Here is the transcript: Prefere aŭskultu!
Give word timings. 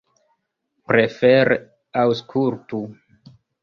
Prefere 0.93 1.59
aŭskultu! 2.07 2.85